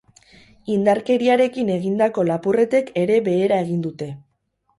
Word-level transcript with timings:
Indarkeriarekin 0.75 1.69
egindako 1.73 2.25
lapurretek 2.31 2.91
ere 3.03 3.21
behera 3.29 3.61
egin 3.67 3.87
dute. 3.87 4.11